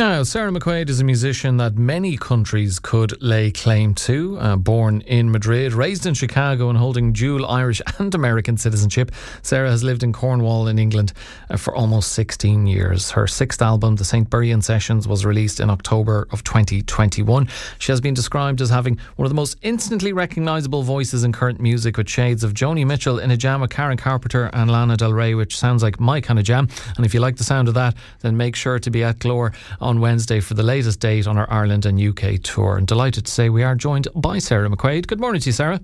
Now, 0.00 0.22
Sarah 0.22 0.50
McQuaid 0.50 0.88
is 0.88 1.00
a 1.00 1.04
musician 1.04 1.58
that 1.58 1.76
many 1.76 2.16
countries 2.16 2.78
could 2.78 3.20
lay 3.20 3.50
claim 3.50 3.94
to. 3.96 4.38
Uh, 4.38 4.56
born 4.56 5.02
in 5.02 5.30
Madrid, 5.30 5.74
raised 5.74 6.06
in 6.06 6.14
Chicago, 6.14 6.70
and 6.70 6.78
holding 6.78 7.12
dual 7.12 7.44
Irish 7.44 7.82
and 7.98 8.14
American 8.14 8.56
citizenship, 8.56 9.12
Sarah 9.42 9.68
has 9.68 9.84
lived 9.84 10.02
in 10.02 10.14
Cornwall 10.14 10.68
in 10.68 10.78
England 10.78 11.12
uh, 11.50 11.58
for 11.58 11.76
almost 11.76 12.12
16 12.12 12.66
years. 12.66 13.10
Her 13.10 13.26
sixth 13.26 13.60
album, 13.60 13.96
The 13.96 14.06
St. 14.06 14.30
Buryan 14.30 14.62
Sessions, 14.62 15.06
was 15.06 15.26
released 15.26 15.60
in 15.60 15.68
October 15.68 16.26
of 16.30 16.44
2021. 16.44 17.46
She 17.78 17.92
has 17.92 18.00
been 18.00 18.14
described 18.14 18.62
as 18.62 18.70
having 18.70 18.98
one 19.16 19.26
of 19.26 19.30
the 19.30 19.34
most 19.34 19.58
instantly 19.60 20.14
recognisable 20.14 20.82
voices 20.82 21.24
in 21.24 21.32
current 21.32 21.60
music, 21.60 21.98
with 21.98 22.08
shades 22.08 22.42
of 22.42 22.54
Joni 22.54 22.86
Mitchell 22.86 23.18
in 23.18 23.30
a 23.32 23.36
jam 23.36 23.60
with 23.60 23.68
Karen 23.68 23.98
Carpenter 23.98 24.48
and 24.54 24.70
Lana 24.70 24.96
Del 24.96 25.12
Rey, 25.12 25.34
which 25.34 25.58
sounds 25.58 25.82
like 25.82 26.00
my 26.00 26.22
kind 26.22 26.38
of 26.38 26.46
jam. 26.46 26.68
And 26.96 27.04
if 27.04 27.12
you 27.12 27.20
like 27.20 27.36
the 27.36 27.44
sound 27.44 27.68
of 27.68 27.74
that, 27.74 27.94
then 28.20 28.38
make 28.38 28.56
sure 28.56 28.78
to 28.78 28.90
be 28.90 29.04
at 29.04 29.18
Glór 29.18 29.52
on 29.78 29.89
Wednesday 29.98 30.38
for 30.38 30.54
the 30.54 30.62
latest 30.62 31.00
date 31.00 31.26
on 31.26 31.36
our 31.36 31.50
Ireland 31.50 31.86
and 31.86 32.00
UK 32.00 32.40
tour. 32.42 32.76
And 32.76 32.86
delighted 32.86 33.26
to 33.26 33.32
say 33.32 33.48
we 33.48 33.64
are 33.64 33.74
joined 33.74 34.06
by 34.14 34.38
Sarah 34.38 34.68
McQuaid. 34.68 35.08
Good 35.08 35.18
morning 35.18 35.40
to 35.40 35.48
you, 35.48 35.52
Sarah. 35.52 35.80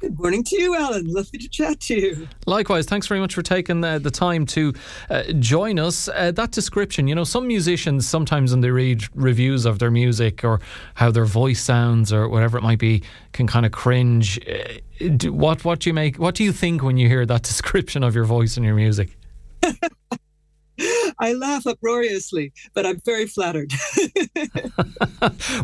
Good 0.00 0.18
morning 0.18 0.42
to 0.44 0.58
you, 0.58 0.74
Alan. 0.74 1.12
Lovely 1.12 1.38
to 1.38 1.48
chat 1.48 1.78
to 1.80 1.94
you. 1.94 2.28
Likewise, 2.46 2.86
thanks 2.86 3.06
very 3.06 3.20
much 3.20 3.34
for 3.34 3.42
taking 3.42 3.84
uh, 3.84 3.98
the 3.98 4.10
time 4.10 4.46
to 4.46 4.72
uh, 5.10 5.24
join 5.38 5.78
us. 5.78 6.08
Uh, 6.08 6.30
that 6.32 6.52
description, 6.52 7.06
you 7.06 7.14
know, 7.14 7.24
some 7.24 7.46
musicians 7.46 8.08
sometimes 8.08 8.50
when 8.52 8.62
they 8.62 8.70
read 8.70 9.04
reviews 9.14 9.66
of 9.66 9.78
their 9.78 9.90
music 9.90 10.42
or 10.42 10.58
how 10.94 11.10
their 11.10 11.26
voice 11.26 11.62
sounds 11.62 12.14
or 12.14 12.30
whatever 12.30 12.56
it 12.56 12.62
might 12.62 12.78
be, 12.78 13.02
can 13.32 13.46
kind 13.46 13.66
of 13.66 13.72
cringe. 13.72 14.40
Uh, 14.48 15.06
what 15.30 15.66
what 15.66 15.80
do 15.80 15.90
you 15.90 15.94
make? 15.94 16.16
What 16.16 16.34
do 16.34 16.44
you 16.44 16.52
think 16.52 16.82
when 16.82 16.96
you 16.96 17.06
hear 17.06 17.26
that 17.26 17.42
description 17.52 18.02
of 18.02 18.14
your 18.14 18.24
voice 18.24 18.56
and 18.56 18.64
your 18.64 18.76
music? 18.76 19.18
I 21.18 21.34
laugh 21.34 21.66
uproariously, 21.66 22.52
but 22.74 22.86
I'm 22.86 23.00
very 23.00 23.26
flattered. 23.26 23.72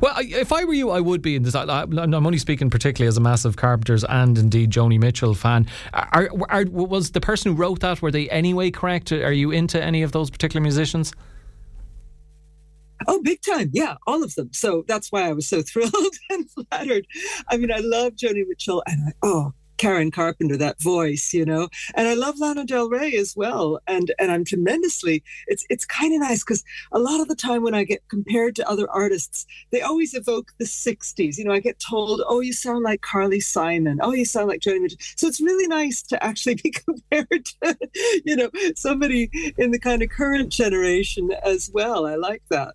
well, 0.00 0.14
if 0.18 0.52
I 0.52 0.64
were 0.64 0.74
you, 0.74 0.90
I 0.90 1.00
would 1.00 1.22
be 1.22 1.36
in 1.36 1.42
this. 1.42 1.54
I'm 1.54 1.98
only 1.98 2.38
speaking 2.38 2.70
particularly 2.70 3.08
as 3.08 3.16
a 3.16 3.20
massive 3.20 3.56
Carpenters 3.56 4.04
and 4.04 4.36
indeed 4.36 4.70
Joni 4.70 4.98
Mitchell 4.98 5.34
fan. 5.34 5.66
Are, 5.92 6.30
are, 6.48 6.64
was 6.66 7.12
the 7.12 7.20
person 7.20 7.52
who 7.52 7.58
wrote 7.58 7.80
that, 7.80 8.02
were 8.02 8.10
they 8.10 8.28
anyway 8.30 8.70
correct? 8.70 9.12
Are 9.12 9.32
you 9.32 9.50
into 9.50 9.82
any 9.82 10.02
of 10.02 10.12
those 10.12 10.30
particular 10.30 10.62
musicians? 10.62 11.12
Oh, 13.06 13.20
big 13.22 13.40
time. 13.42 13.70
Yeah, 13.72 13.96
all 14.06 14.22
of 14.22 14.34
them. 14.34 14.50
So 14.52 14.84
that's 14.88 15.12
why 15.12 15.28
I 15.28 15.32
was 15.32 15.46
so 15.46 15.62
thrilled 15.66 15.92
and 16.30 16.50
flattered. 16.50 17.06
I 17.48 17.56
mean, 17.56 17.72
I 17.72 17.78
love 17.78 18.14
Joni 18.14 18.44
Mitchell 18.46 18.82
and 18.86 19.08
I, 19.08 19.12
oh, 19.22 19.52
Karen 19.76 20.10
Carpenter, 20.10 20.56
that 20.56 20.80
voice, 20.80 21.32
you 21.32 21.44
know. 21.44 21.68
And 21.94 22.08
I 22.08 22.14
love 22.14 22.38
Lana 22.38 22.64
Del 22.64 22.88
Rey 22.88 23.14
as 23.16 23.34
well. 23.36 23.78
And 23.86 24.12
and 24.18 24.30
I'm 24.30 24.44
tremendously 24.44 25.22
it's 25.46 25.64
it's 25.70 25.84
kind 25.84 26.14
of 26.14 26.20
nice 26.20 26.42
because 26.42 26.64
a 26.92 26.98
lot 26.98 27.20
of 27.20 27.28
the 27.28 27.36
time 27.36 27.62
when 27.62 27.74
I 27.74 27.84
get 27.84 28.08
compared 28.08 28.56
to 28.56 28.68
other 28.68 28.90
artists, 28.90 29.46
they 29.70 29.80
always 29.80 30.14
evoke 30.14 30.52
the 30.58 30.64
60s. 30.64 31.38
You 31.38 31.44
know, 31.44 31.52
I 31.52 31.60
get 31.60 31.78
told, 31.78 32.22
oh, 32.26 32.40
you 32.40 32.52
sound 32.52 32.84
like 32.84 33.02
Carly 33.02 33.40
Simon. 33.40 33.98
Oh, 34.02 34.12
you 34.12 34.24
sound 34.24 34.48
like 34.48 34.60
Joni 34.60 34.82
Mitchell. 34.82 34.98
So 35.16 35.26
it's 35.26 35.40
really 35.40 35.68
nice 35.68 36.02
to 36.02 36.22
actually 36.22 36.56
be 36.56 36.70
compared 37.10 37.46
to, 37.62 37.78
you 38.24 38.36
know, 38.36 38.50
somebody 38.74 39.30
in 39.58 39.70
the 39.70 39.78
kind 39.78 40.02
of 40.02 40.10
current 40.10 40.50
generation 40.50 41.30
as 41.44 41.70
well. 41.72 42.06
I 42.06 42.16
like 42.16 42.42
that. 42.50 42.74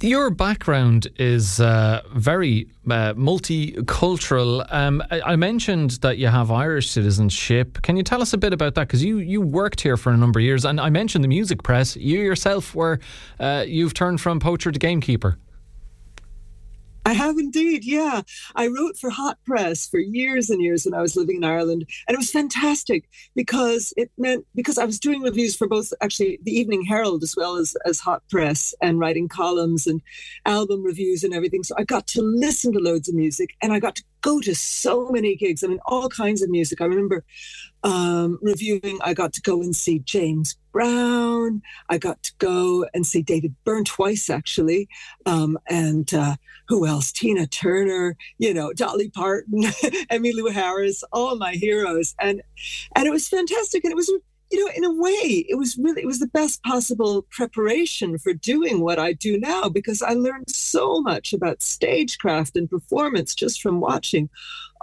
Your 0.00 0.30
background 0.30 1.08
is 1.16 1.60
uh, 1.60 2.02
very 2.14 2.68
uh, 2.86 3.14
multicultural. 3.14 4.66
Um, 4.72 5.02
I, 5.10 5.20
I, 5.20 5.36
mentioned 5.36 5.92
that 6.02 6.18
you 6.18 6.28
have 6.28 6.50
Irish 6.50 6.90
citizenship. 6.90 7.80
Can 7.82 7.96
you 7.96 8.02
tell 8.02 8.20
us 8.20 8.32
a 8.32 8.38
bit 8.38 8.52
about 8.52 8.74
that? 8.74 8.88
Because 8.88 9.02
you, 9.02 9.18
you 9.18 9.40
worked 9.40 9.80
here 9.80 9.96
for 9.96 10.12
a 10.12 10.16
number 10.16 10.40
of 10.40 10.44
years, 10.44 10.64
and 10.64 10.80
I 10.80 10.90
mentioned 10.90 11.24
the 11.24 11.28
music 11.28 11.62
press. 11.62 11.96
You 11.96 12.20
yourself 12.20 12.74
were 12.74 13.00
uh, 13.40 13.64
you've 13.66 13.94
turned 13.94 14.20
from 14.20 14.40
poacher 14.40 14.70
to 14.70 14.78
gamekeeper. 14.78 15.38
I 17.04 17.12
have 17.12 17.38
indeed, 17.38 17.84
yeah. 17.84 18.22
I 18.56 18.68
wrote 18.68 18.96
for 18.96 19.10
Hot 19.10 19.38
Press 19.44 19.86
for 19.86 19.98
years 19.98 20.48
and 20.48 20.62
years 20.62 20.84
when 20.84 20.94
I 20.94 21.02
was 21.02 21.16
living 21.16 21.36
in 21.36 21.44
Ireland, 21.44 21.86
and 22.08 22.14
it 22.14 22.18
was 22.18 22.30
fantastic 22.30 23.08
because 23.34 23.92
it 23.96 24.10
meant 24.16 24.46
because 24.54 24.78
I 24.78 24.84
was 24.84 24.98
doing 24.98 25.20
reviews 25.20 25.54
for 25.54 25.66
both 25.66 25.92
actually 26.00 26.38
the 26.42 26.56
Evening 26.56 26.84
Herald 26.84 27.22
as 27.22 27.34
well 27.36 27.56
as 27.56 27.76
as 27.84 28.00
Hot 28.00 28.22
Press 28.30 28.74
and 28.80 28.98
writing 28.98 29.28
columns 29.28 29.86
and 29.86 30.00
album 30.46 30.82
reviews 30.82 31.24
and 31.24 31.34
everything. 31.34 31.62
So 31.62 31.74
I 31.76 31.84
got 31.84 32.06
to 32.08 32.22
listen 32.22 32.72
to 32.72 32.78
loads 32.78 33.08
of 33.08 33.14
music, 33.14 33.50
and 33.60 33.72
I 33.72 33.80
got 33.80 33.96
to 33.96 34.04
go 34.24 34.40
to 34.40 34.54
so 34.54 35.10
many 35.10 35.36
gigs. 35.36 35.62
I 35.62 35.66
mean, 35.68 35.80
all 35.84 36.08
kinds 36.08 36.40
of 36.42 36.48
music. 36.48 36.80
I 36.80 36.86
remember 36.86 37.24
um, 37.82 38.38
reviewing, 38.40 38.98
I 39.02 39.12
got 39.12 39.34
to 39.34 39.42
go 39.42 39.60
and 39.60 39.76
see 39.76 39.98
James 39.98 40.56
Brown. 40.72 41.60
I 41.90 41.98
got 41.98 42.22
to 42.22 42.32
go 42.38 42.86
and 42.94 43.06
see 43.06 43.20
David 43.20 43.54
Byrne 43.64 43.84
twice, 43.84 44.30
actually. 44.30 44.88
Um, 45.26 45.58
and 45.68 46.12
uh, 46.14 46.36
who 46.68 46.86
else? 46.86 47.12
Tina 47.12 47.46
Turner, 47.46 48.16
you 48.38 48.54
know, 48.54 48.72
Dolly 48.72 49.10
Parton, 49.10 49.62
Emmylou 50.10 50.50
Harris, 50.50 51.04
all 51.12 51.36
my 51.36 51.52
heroes. 51.52 52.14
And, 52.18 52.42
and 52.96 53.06
it 53.06 53.10
was 53.10 53.28
fantastic. 53.28 53.84
And 53.84 53.92
it 53.92 53.96
was 53.96 54.10
you 54.54 54.64
know, 54.64 54.72
in 54.76 54.84
a 54.84 55.02
way, 55.02 55.44
it 55.48 55.58
was 55.58 55.76
really 55.76 56.02
it 56.02 56.06
was 56.06 56.20
the 56.20 56.28
best 56.28 56.62
possible 56.62 57.22
preparation 57.30 58.18
for 58.18 58.32
doing 58.32 58.80
what 58.80 59.00
I 59.00 59.12
do 59.12 59.36
now 59.36 59.68
because 59.68 60.00
I 60.00 60.12
learned 60.12 60.48
so 60.48 61.00
much 61.00 61.32
about 61.32 61.60
stagecraft 61.60 62.56
and 62.56 62.70
performance 62.70 63.34
just 63.34 63.60
from 63.60 63.80
watching 63.80 64.30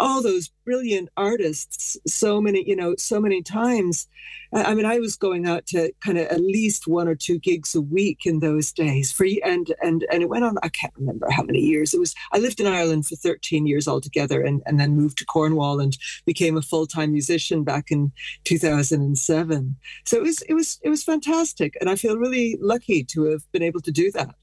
all 0.02 0.22
those 0.24 0.50
brilliant 0.66 1.10
artists 1.16 1.98
so 2.08 2.42
many 2.42 2.68
you 2.68 2.76
know 2.76 2.96
so 2.98 3.20
many 3.20 3.42
times. 3.42 4.08
I 4.54 4.74
mean 4.74 4.86
i 4.86 5.00
was 5.00 5.16
going 5.16 5.48
out 5.48 5.66
to 5.68 5.94
kind 6.02 6.18
of 6.18 6.28
at 6.28 6.42
least 6.42 6.88
one 6.88 7.08
or 7.08 7.16
two 7.16 7.40
gigs 7.40 7.74
a 7.74 7.80
week 7.82 8.26
in 8.26 8.40
those 8.40 8.72
days 8.72 9.12
free 9.12 9.42
and 9.46 9.74
and 9.82 10.06
and 10.12 10.22
it 10.22 10.30
went 10.30 10.44
on 10.44 10.58
i 10.62 10.70
can't 10.70 10.94
remember 10.98 11.28
how 11.30 11.44
many 11.44 11.60
years. 11.60 11.94
It 11.94 12.00
was 12.00 12.14
i 12.34 12.38
lived 12.38 12.60
in 12.60 12.68
ireland 12.68 13.06
for 13.06 13.16
13 13.16 13.66
years 13.66 13.88
altogether 13.88 14.42
and 14.42 14.62
and 14.66 14.80
then 14.80 14.98
moved 14.98 15.20
to 15.20 15.26
cornwall 15.26 15.80
and 15.80 15.98
became 16.26 16.58
a 16.58 16.62
full-time 16.62 17.12
musician 17.12 17.64
back 17.64 17.92
in 17.92 18.12
2007 18.44 19.76
so 20.06 20.18
it 20.18 20.24
was 20.24 20.42
it 20.50 20.54
was 20.54 20.80
it 20.84 20.90
was 20.90 21.04
fantastic 21.04 21.78
and 21.80 21.90
i 21.90 21.96
feel 21.96 22.18
really 22.18 22.58
lucky 22.60 23.04
to 23.04 23.24
have 23.24 23.50
been 23.52 23.64
able 23.64 23.82
to 23.82 23.92
do 23.92 24.12
that. 24.12 24.36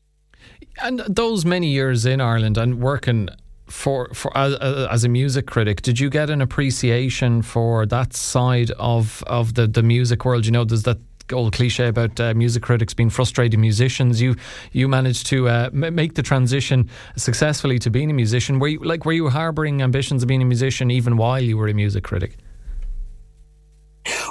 And 0.80 1.00
those 1.00 1.44
many 1.44 1.68
years 1.68 2.06
in 2.06 2.20
Ireland 2.20 2.56
and 2.56 2.80
working 2.80 3.28
for 3.68 4.12
for 4.14 4.36
as, 4.36 4.54
as, 4.54 5.04
a 5.04 5.08
music 5.08 5.46
critic, 5.46 5.82
did 5.82 6.00
you 6.00 6.10
get 6.10 6.30
an 6.30 6.40
appreciation 6.40 7.42
for 7.42 7.86
that 7.86 8.14
side 8.14 8.70
of 8.72 9.22
of 9.26 9.54
the 9.54 9.66
the 9.66 9.82
music 9.82 10.24
world? 10.24 10.46
You 10.46 10.52
know, 10.52 10.64
there's 10.64 10.84
that 10.84 10.98
old 11.32 11.52
cliche 11.52 11.88
about 11.88 12.18
uh, 12.20 12.34
music 12.34 12.62
critics 12.62 12.94
being 12.94 13.10
frustrated 13.10 13.58
musicians. 13.58 14.20
You 14.20 14.36
you 14.72 14.88
managed 14.88 15.26
to 15.28 15.48
uh, 15.48 15.70
m- 15.72 15.94
make 15.94 16.14
the 16.14 16.22
transition 16.22 16.88
successfully 17.16 17.78
to 17.80 17.90
being 17.90 18.10
a 18.10 18.14
musician. 18.14 18.58
Were 18.58 18.68
you 18.68 18.78
like 18.80 19.04
were 19.04 19.12
you 19.12 19.28
harboring 19.28 19.82
ambitions 19.82 20.22
of 20.22 20.28
being 20.28 20.42
a 20.42 20.46
musician 20.46 20.90
even 20.90 21.16
while 21.16 21.40
you 21.40 21.56
were 21.56 21.68
a 21.68 21.74
music 21.74 22.04
critic? 22.04 22.36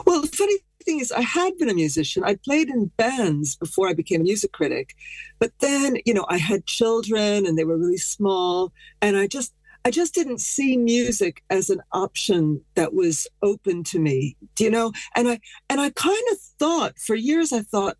Well, 0.06 0.24
funny 0.24 0.58
thing 0.88 1.00
is, 1.00 1.12
I 1.12 1.22
had 1.22 1.58
been 1.58 1.70
a 1.70 1.74
musician. 1.74 2.24
I 2.24 2.36
played 2.36 2.70
in 2.70 2.92
bands 2.98 3.56
before 3.56 3.88
I 3.90 3.94
became 3.94 4.22
a 4.22 4.24
music 4.24 4.54
critic. 4.54 4.96
But 5.38 5.52
then, 5.60 5.98
you 6.06 6.14
know, 6.14 6.26
I 6.30 6.38
had 6.38 6.66
children 6.66 7.46
and 7.46 7.58
they 7.58 7.66
were 7.66 7.78
really 7.78 7.98
small. 7.98 8.72
And 9.02 9.18
I 9.18 9.28
just, 9.28 9.54
I 9.86 9.92
just 9.92 10.16
didn't 10.16 10.40
see 10.40 10.78
music 10.78 11.44
as 11.50 11.70
an 11.70 11.82
option 11.92 12.62
that 12.76 12.94
was 12.94 13.28
open 13.42 13.84
to 13.86 14.00
me, 14.00 14.36
do 14.56 14.64
you 14.64 14.72
know? 14.72 14.92
And 15.16 15.28
I, 15.28 15.40
and 15.70 15.80
I 15.80 15.90
kind 15.92 16.28
of 16.32 16.38
thought 16.60 16.98
for 16.98 17.16
years, 17.16 17.54
I 17.54 17.62
thought, 17.62 17.98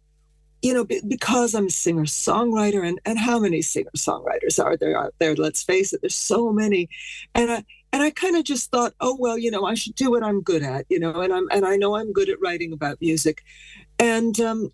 you 0.62 0.74
know, 0.74 0.86
because 1.08 1.54
I'm 1.54 1.68
a 1.68 1.70
singer 1.70 2.06
songwriter, 2.06 2.86
and, 2.86 3.00
and 3.06 3.20
how 3.20 3.38
many 3.38 3.62
singer 3.62 3.92
songwriters 3.96 4.62
are 4.62 4.76
there 4.76 4.98
out 5.00 5.14
there? 5.20 5.36
Let's 5.36 5.64
face 5.64 5.94
it, 5.94 6.02
there's 6.02 6.16
so 6.16 6.52
many. 6.52 6.90
And 7.36 7.52
I, 7.52 7.64
and 7.94 8.04
I 8.04 8.10
kind 8.12 8.36
of 8.36 8.44
just 8.44 8.70
thought, 8.72 8.94
oh 9.00 9.16
well, 9.20 9.38
you 9.38 9.52
know, 9.52 9.66
I 9.66 9.76
should 9.76 9.96
do 9.96 10.12
what 10.12 10.24
I'm 10.24 10.42
good 10.42 10.64
at, 10.64 10.86
you 10.90 11.00
know, 11.00 11.22
and 11.22 11.34
I'm 11.34 11.48
and 11.52 11.66
I 11.66 11.78
know 11.78 11.96
I'm 11.96 12.14
good 12.14 12.30
at 12.30 12.42
writing 12.42 12.74
about 12.74 13.02
music, 13.02 13.44
and 14.00 14.40
um, 14.40 14.72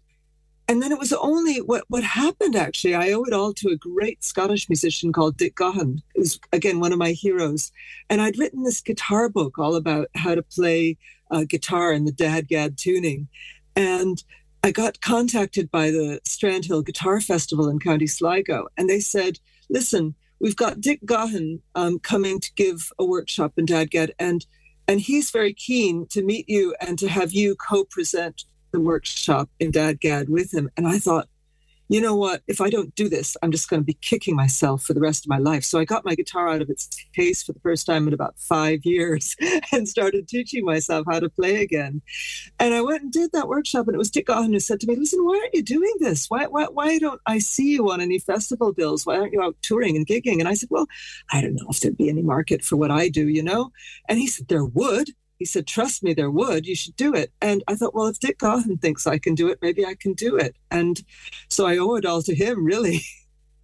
and 0.68 0.82
then 0.82 0.92
it 0.92 1.00
was 1.00 1.14
only 1.14 1.58
what 1.62 1.84
what 1.88 2.04
happened 2.04 2.56
actually. 2.56 2.96
I 2.96 3.12
owe 3.12 3.24
it 3.24 3.34
all 3.34 3.54
to 3.54 3.70
a 3.70 3.76
great 3.76 4.24
Scottish 4.24 4.70
musician 4.70 5.12
called 5.12 5.38
Dick 5.38 5.56
Gaughan, 5.56 6.02
who's 6.16 6.40
again 6.52 6.80
one 6.80 6.92
of 6.92 7.00
my 7.00 7.12
heroes, 7.12 7.72
and 8.10 8.22
I'd 8.22 8.40
written 8.40 8.64
this 8.64 8.82
guitar 8.82 9.30
book 9.30 9.60
all 9.60 9.76
about 9.76 10.08
how 10.16 10.36
to 10.36 10.42
play 10.42 10.98
uh, 11.32 11.44
guitar 11.48 11.94
in 11.94 12.06
the 12.06 12.12
DADGAD 12.12 12.78
tuning, 12.78 13.28
and 13.76 14.24
I 14.64 14.72
got 14.72 15.02
contacted 15.02 15.70
by 15.70 15.92
the 15.92 16.22
Strandhill 16.26 16.86
Guitar 16.86 17.20
Festival 17.20 17.68
in 17.68 17.80
County 17.80 18.08
Sligo, 18.08 18.68
and 18.78 18.90
they 18.90 19.02
said, 19.02 19.40
listen 19.70 20.16
we've 20.44 20.58
got 20.58 20.82
Dick 20.82 21.00
Gaughan 21.06 21.62
um, 21.74 21.98
coming 22.00 22.40
to 22.42 22.52
give 22.56 22.92
a 23.00 23.06
workshop 23.06 23.54
in 23.58 23.66
DADGAD, 23.66 24.12
and 24.20 24.46
and 24.88 25.00
he's 25.00 25.32
very 25.32 25.54
keen 25.54 26.06
to 26.08 26.22
meet 26.22 26.50
you 26.50 26.76
and 26.82 27.00
to 27.00 27.08
have 27.08 27.32
you 27.32 27.56
co-present 27.56 28.44
the 28.72 28.82
workshop 28.82 29.50
in 29.58 29.72
DADGAD 29.72 30.28
with 30.28 30.54
him. 30.54 30.70
And 30.76 30.86
I 30.86 31.00
thought, 31.00 31.30
you 31.94 32.02
know 32.02 32.16
what? 32.16 32.42
If 32.48 32.60
I 32.60 32.72
don't 32.72 32.96
do 32.96 33.08
this, 33.08 33.38
I'm 33.44 33.52
just 33.52 33.70
going 33.70 33.80
to 33.80 33.86
be 33.86 33.94
kicking 33.94 34.36
myself 34.36 34.82
for 34.82 34.96
the 34.96 35.00
rest 35.00 35.26
of 35.26 35.30
my 35.30 35.38
life. 35.38 35.64
So 35.64 35.78
I 35.78 35.86
got 35.86 36.04
my 36.04 36.16
guitar 36.16 36.50
out 36.50 36.60
of 36.60 36.72
its 36.72 36.90
case 37.14 37.44
for 37.44 37.54
the 37.54 37.60
first 37.60 37.86
time 37.86 38.08
in 38.08 38.16
about 38.16 38.34
five 38.40 38.84
years 38.84 39.36
and 39.72 39.88
started 39.88 40.28
teaching 40.28 40.66
myself 40.66 41.06
how 41.08 41.20
to 41.20 41.30
play 41.30 41.62
again. 41.62 42.02
And 42.60 42.74
I 42.74 42.82
went 42.82 43.04
and 43.04 43.12
did 43.12 43.32
that 43.34 43.48
workshop, 43.48 43.86
and 43.86 43.94
it 43.94 44.00
was 44.00 44.10
Dick 44.10 44.26
Gaughan 44.26 44.54
who 44.54 44.60
said 44.60 44.80
to 44.80 44.88
me, 44.88 44.96
"Listen, 44.96 45.24
why 45.24 45.38
aren't 45.40 45.54
you 45.54 45.62
doing 45.62 45.94
this? 46.00 46.32
Why, 46.32 46.48
why, 46.48 46.66
why 46.66 46.98
don't 46.98 47.22
I 47.28 47.38
see 47.38 47.74
you 47.74 47.92
on 47.92 48.02
any 48.02 48.18
festival 48.18 48.74
bills? 48.74 49.06
Why 49.06 49.18
aren't 49.18 49.34
you 49.34 49.44
out 49.44 49.56
touring 49.62 49.96
and 49.96 50.08
gigging?" 50.08 50.40
And 50.40 50.48
I 50.48 50.56
said, 50.56 50.70
"Well, 50.72 50.88
I 51.32 51.42
don't 51.42 51.54
know 51.54 51.68
if 51.70 51.80
there'd 51.80 51.96
be 51.96 52.10
any 52.10 52.24
market 52.24 52.64
for 52.64 52.76
what 52.76 52.90
I 52.90 53.08
do, 53.08 53.28
you 53.28 53.44
know." 53.44 53.72
And 54.10 54.18
he 54.18 54.26
said, 54.26 54.48
"There 54.48 54.66
would." 54.66 55.12
He 55.44 55.46
said, 55.46 55.68
Trust 55.68 56.04
me, 56.04 56.14
there 56.14 56.32
would. 56.32 56.66
You 56.66 56.74
should 56.74 56.96
do 56.96 57.14
it. 57.14 57.34
And 57.42 57.66
I 57.68 57.76
thought, 57.76 57.94
well, 57.94 58.08
if 58.08 58.18
Dick 58.18 58.40
Gaughan 58.40 58.80
thinks 58.80 59.06
I 59.06 59.18
can 59.18 59.36
do 59.36 59.50
it, 59.50 59.60
maybe 59.62 59.86
I 59.86 59.94
can 59.94 60.14
do 60.14 60.38
it. 60.38 60.56
And 60.72 61.04
so 61.50 61.66
I 61.66 61.78
owe 61.78 61.96
it 61.96 62.06
all 62.06 62.22
to 62.22 62.34
him, 62.34 62.64
really. 62.64 63.02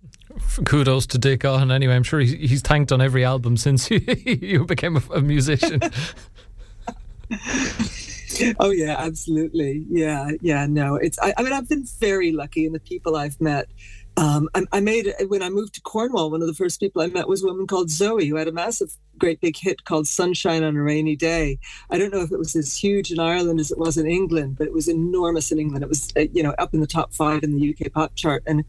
Kudos 0.66 1.08
to 1.08 1.18
Dick 1.18 1.40
Gaughan. 1.40 1.72
Anyway, 1.72 1.96
I'm 1.96 2.04
sure 2.04 2.20
he's 2.20 2.62
thanked 2.62 2.92
on 2.92 3.00
every 3.00 3.24
album 3.24 3.56
since 3.56 3.90
you, 3.92 4.02
you 4.26 4.66
became 4.66 4.98
a, 4.98 5.02
a 5.14 5.22
musician. 5.22 5.80
oh 8.60 8.72
yeah, 8.72 8.98
absolutely. 8.98 9.86
Yeah, 9.90 10.32
yeah. 10.42 10.68
No, 10.68 10.96
it's. 10.96 11.18
I, 11.20 11.34
I 11.38 11.44
mean, 11.44 11.54
I've 11.54 11.70
been 11.70 11.86
very 12.02 12.34
lucky 12.34 12.66
in 12.66 12.74
the 12.74 12.82
people 12.82 13.16
I've 13.16 13.40
met 13.40 13.70
um, 14.20 14.50
I, 14.54 14.64
I, 14.74 14.80
made 14.82 15.14
when 15.30 15.42
I 15.42 15.50
moved 15.50 15.76
to 15.76 15.82
Cornwall. 15.82 16.30
One 16.30 16.42
of 16.42 16.48
the 16.48 16.54
first 16.54 16.82
people 16.82 17.02
I 17.02 17.08
met 17.08 17.30
was 17.30 17.42
a 17.42 17.46
woman 17.46 17.68
called 17.68 17.90
Zoe, 17.90 18.28
who 18.28 18.36
had 18.36 18.50
a 18.50 18.52
massive, 18.52 18.92
great 19.18 19.40
big 19.40 19.56
hit 19.58 19.86
called 19.86 20.08
"Sunshine 20.08 20.62
on 20.62 20.76
a 20.76 20.84
Rainy 20.84 21.16
Day." 21.16 21.58
I 21.90 21.98
don't 21.98 22.14
know 22.14 22.22
if 22.22 22.32
it 22.32 22.38
was 22.38 22.54
as 22.56 22.76
huge 22.76 23.12
in 23.12 23.20
Ireland 23.20 23.62
as 23.62 23.72
it 23.72 23.78
was 23.78 23.98
in 23.98 24.08
England, 24.08 24.58
but 24.58 24.68
it 24.68 24.74
was 24.74 24.90
enormous 24.90 25.54
in 25.54 25.60
England. 25.60 25.84
It 25.84 25.90
was, 25.90 26.12
uh, 26.18 26.26
you 26.34 26.44
know, 26.44 26.54
up 26.60 26.74
in 26.74 26.82
the 26.82 26.88
top 26.88 27.14
five 27.14 27.44
in 27.44 27.56
the 27.56 27.70
UK 27.70 27.94
pop 27.94 28.14
chart, 28.16 28.44
and 28.46 28.66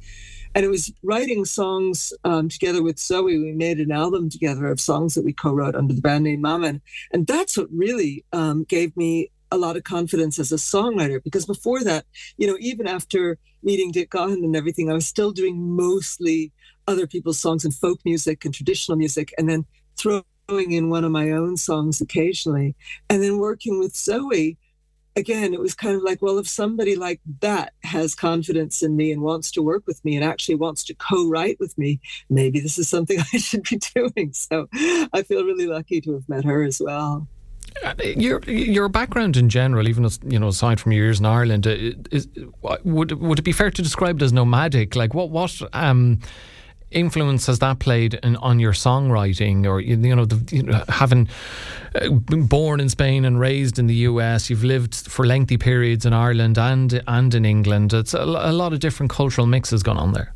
and 0.55 0.65
it 0.65 0.69
was 0.69 0.93
writing 1.03 1.45
songs 1.45 2.13
um, 2.23 2.49
together 2.49 2.81
with 2.81 3.01
Zoe. 3.01 3.37
We 3.37 3.53
made 3.53 3.81
an 3.81 3.91
album 3.91 4.31
together 4.31 4.67
of 4.67 4.81
songs 4.81 5.15
that 5.15 5.25
we 5.25 5.33
co-wrote 5.33 5.75
under 5.75 5.95
the 5.95 6.01
brand 6.01 6.25
name 6.25 6.43
Mammon, 6.43 6.81
and 7.11 7.27
that's 7.27 7.59
what 7.59 7.67
really 7.73 8.25
um, 8.33 8.63
gave 8.65 8.97
me 8.97 9.33
a 9.51 9.59
lot 9.59 9.77
of 9.77 9.85
confidence 9.85 10.39
as 10.39 10.53
a 10.53 10.57
songwriter 10.57 11.23
because 11.23 11.47
before 11.47 11.83
that, 11.85 12.07
you 12.37 12.47
know, 12.47 12.57
even 12.61 12.87
after 12.87 13.39
meeting 13.63 13.91
Dick 13.91 14.11
Gaughan 14.11 14.45
and 14.45 14.57
everything, 14.57 14.91
I 14.91 14.95
was 14.95 15.07
still 15.07 15.33
doing 15.33 15.77
mostly 15.77 16.53
other 16.87 17.07
people's 17.07 17.39
songs 17.39 17.65
and 17.65 17.75
folk 17.75 18.01
music 18.05 18.45
and 18.45 18.55
traditional 18.55 18.97
music, 18.97 19.33
and 19.39 19.49
then 19.49 19.65
throwing 19.97 20.25
in 20.73 20.91
one 20.91 21.05
of 21.05 21.13
my 21.13 21.31
own 21.31 21.57
songs 21.57 22.01
occasionally. 22.01 22.75
And 23.09 23.23
then 23.23 23.39
working 23.39 23.79
with 23.79 23.95
Zoe, 23.95 24.57
again, 25.17 25.55
it 25.55 25.61
was 25.61 25.75
kind 25.75 25.97
of 25.97 26.03
like, 26.03 26.23
well, 26.23 26.39
if 26.39 26.49
somebody 26.49 26.97
like 26.97 27.21
that 27.41 27.73
has 27.85 28.15
confidence 28.15 28.83
in 28.83 28.97
me 28.97 29.13
and 29.13 29.23
wants 29.23 29.51
to 29.53 29.63
work 29.63 29.85
with 29.87 30.05
me 30.05 30.17
and 30.17 30.25
actually 30.25 30.57
wants 30.57 30.85
to 30.85 30.95
co 30.95 31.29
write 31.29 31.59
with 31.61 31.77
me, 31.79 32.01
maybe 32.29 32.61
this 32.61 32.79
is 32.79 32.89
something 32.89 33.21
I 33.33 33.39
should 33.39 33.65
be 33.65 33.79
doing. 33.95 34.33
So 34.33 34.69
I 35.13 35.23
feel 35.23 35.45
really 35.45 35.67
lucky 35.67 36.01
to 36.03 36.15
have 36.15 36.29
met 36.29 36.45
her 36.45 36.63
as 36.63 36.81
well. 36.81 37.29
Uh, 37.85 37.95
your 38.05 38.43
your 38.45 38.89
background 38.89 39.37
in 39.37 39.49
general, 39.49 39.89
even 39.89 40.05
as, 40.05 40.19
you 40.25 40.39
know, 40.39 40.49
aside 40.49 40.81
from 40.81 40.93
your 40.93 41.05
years 41.05 41.21
in 41.21 41.27
Ireland, 41.27 41.67
uh, 41.67 41.77
is, 42.11 42.29
would 42.85 43.13
would 43.13 43.39
it 43.39 43.43
be 43.43 43.53
fair 43.53 43.71
to 43.71 43.83
describe 43.83 44.21
it 44.21 44.25
as 44.25 44.33
nomadic? 44.33 44.97
Like 44.97 45.15
what 45.15 45.31
what 45.31 45.61
um, 45.73 46.21
influence 46.91 47.47
has 47.47 47.59
that 47.61 47.79
played 47.79 48.15
in, 48.15 48.37
on 48.37 48.59
your 48.59 48.73
songwriting, 48.73 49.67
or 49.67 49.81
you 49.81 49.97
know, 49.97 50.25
the, 50.25 50.55
you 50.55 50.63
know, 50.63 50.85
having 50.89 51.29
uh, 51.95 52.11
been 52.11 52.47
born 52.47 52.81
in 52.81 52.89
Spain 52.89 53.25
and 53.25 53.39
raised 53.39 53.79
in 53.79 53.87
the 53.87 53.95
US, 53.95 54.51
you've 54.51 54.65
lived 54.65 54.95
for 54.95 55.27
lengthy 55.27 55.57
periods 55.57 56.05
in 56.05 56.13
Ireland 56.13 56.59
and 56.59 57.03
and 57.07 57.35
in 57.35 57.45
England. 57.45 57.93
It's 57.93 58.15
a, 58.15 58.23
a 58.23 58.53
lot 58.53 58.73
of 58.73 58.81
different 58.81 59.11
cultural 59.11 59.47
mixes 59.47 59.83
gone 59.83 59.99
on 59.99 60.13
there. 60.13 60.35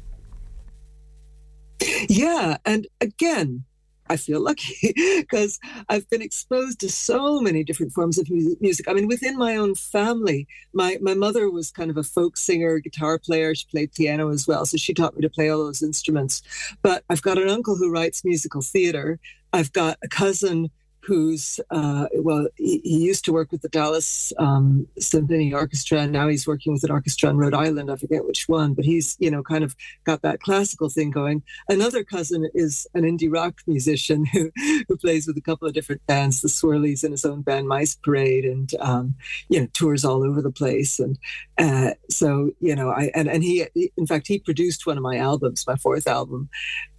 Yeah, 2.08 2.56
and 2.64 2.86
again, 3.00 3.64
I 4.08 4.16
feel 4.16 4.40
lucky 4.40 4.92
because 5.20 5.58
I've 5.88 6.08
been 6.10 6.22
exposed 6.22 6.80
to 6.80 6.90
so 6.90 7.40
many 7.40 7.64
different 7.64 7.92
forms 7.92 8.18
of 8.18 8.28
music. 8.30 8.88
I 8.88 8.92
mean, 8.92 9.08
within 9.08 9.38
my 9.38 9.56
own 9.56 9.74
family, 9.74 10.46
my, 10.72 10.98
my 11.00 11.14
mother 11.14 11.50
was 11.50 11.70
kind 11.70 11.90
of 11.90 11.96
a 11.96 12.02
folk 12.02 12.36
singer, 12.36 12.78
guitar 12.78 13.18
player. 13.18 13.54
She 13.54 13.66
played 13.70 13.94
piano 13.94 14.28
as 14.30 14.46
well. 14.46 14.66
So 14.66 14.76
she 14.76 14.94
taught 14.94 15.16
me 15.16 15.22
to 15.22 15.30
play 15.30 15.48
all 15.48 15.64
those 15.64 15.82
instruments. 15.82 16.42
But 16.82 17.04
I've 17.08 17.22
got 17.22 17.38
an 17.38 17.48
uncle 17.48 17.76
who 17.76 17.90
writes 17.90 18.24
musical 18.24 18.62
theater. 18.62 19.18
I've 19.52 19.72
got 19.72 19.98
a 20.02 20.08
cousin 20.08 20.70
who's 21.04 21.60
uh, 21.70 22.06
well, 22.14 22.48
he, 22.56 22.80
he, 22.84 23.04
used 23.04 23.24
to 23.26 23.32
work 23.32 23.52
with 23.52 23.62
the 23.62 23.68
Dallas 23.68 24.32
um, 24.38 24.86
Symphony 24.98 25.52
Orchestra, 25.52 26.00
and 26.00 26.12
now 26.12 26.28
he's 26.28 26.46
working 26.46 26.72
with 26.72 26.84
an 26.84 26.90
orchestra 26.90 27.30
in 27.30 27.36
Rhode 27.36 27.54
Island. 27.54 27.90
I 27.90 27.96
forget 27.96 28.24
which 28.24 28.48
one, 28.48 28.74
but 28.74 28.84
he's 28.84 29.16
you 29.18 29.30
know 29.30 29.42
kind 29.42 29.64
of 29.64 29.76
got 30.04 30.22
that 30.22 30.40
classical 30.40 30.88
thing 30.88 31.10
going. 31.10 31.42
Another 31.68 32.04
cousin 32.04 32.48
is 32.54 32.86
an 32.94 33.02
indie 33.02 33.32
rock 33.32 33.60
musician 33.66 34.24
who 34.32 34.50
who 34.88 34.96
plays 34.96 35.26
with 35.26 35.36
a 35.36 35.42
couple 35.42 35.68
of 35.68 35.74
different 35.74 36.06
bands, 36.06 36.40
the 36.40 36.48
Swirlies, 36.48 37.04
and 37.04 37.12
his 37.12 37.24
own 37.24 37.42
band 37.42 37.68
Mice 37.68 37.96
Parade, 37.96 38.44
and 38.44 38.70
um, 38.80 39.14
you 39.48 39.60
know 39.60 39.68
tours 39.72 40.04
all 40.04 40.24
over 40.24 40.40
the 40.40 40.52
place. 40.52 40.98
And 40.98 41.18
uh, 41.58 41.92
so 42.08 42.50
you 42.60 42.74
know, 42.74 42.90
I 42.90 43.10
and 43.14 43.28
and 43.28 43.42
he 43.42 43.66
in 43.96 44.06
fact 44.06 44.26
he 44.26 44.38
produced 44.38 44.86
one 44.86 44.96
of 44.96 45.02
my 45.02 45.16
albums, 45.16 45.66
my 45.66 45.76
fourth 45.76 46.06
album, 46.06 46.48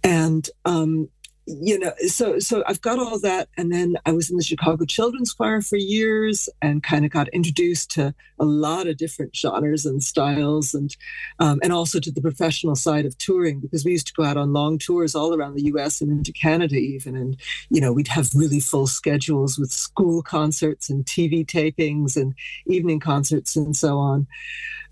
and 0.02 0.48
um, 0.64 1.08
you 1.46 1.78
know 1.78 1.92
so 2.08 2.40
so 2.40 2.64
i've 2.66 2.80
got 2.80 2.98
all 2.98 3.20
that 3.20 3.48
and 3.56 3.72
then 3.72 3.96
i 4.04 4.10
was 4.10 4.30
in 4.30 4.36
the 4.36 4.42
chicago 4.42 4.84
children's 4.84 5.32
choir 5.32 5.60
for 5.60 5.76
years 5.76 6.48
and 6.60 6.82
kind 6.82 7.04
of 7.04 7.10
got 7.12 7.28
introduced 7.28 7.88
to 7.90 8.12
a 8.40 8.44
lot 8.44 8.88
of 8.88 8.96
different 8.96 9.34
genres 9.34 9.86
and 9.86 10.02
styles 10.02 10.74
and 10.74 10.96
um, 11.38 11.60
and 11.62 11.72
also 11.72 12.00
to 12.00 12.10
the 12.10 12.20
professional 12.20 12.74
side 12.74 13.06
of 13.06 13.16
touring 13.18 13.60
because 13.60 13.84
we 13.84 13.92
used 13.92 14.08
to 14.08 14.12
go 14.12 14.24
out 14.24 14.36
on 14.36 14.52
long 14.52 14.76
tours 14.76 15.14
all 15.14 15.34
around 15.34 15.54
the 15.54 15.62
us 15.62 16.00
and 16.00 16.10
into 16.10 16.32
canada 16.32 16.74
even 16.74 17.14
and 17.14 17.36
you 17.70 17.80
know 17.80 17.92
we'd 17.92 18.08
have 18.08 18.28
really 18.34 18.60
full 18.60 18.88
schedules 18.88 19.56
with 19.56 19.70
school 19.70 20.22
concerts 20.22 20.90
and 20.90 21.04
tv 21.06 21.46
tapings 21.46 22.16
and 22.16 22.34
evening 22.66 22.98
concerts 22.98 23.54
and 23.54 23.76
so 23.76 23.98
on 23.98 24.26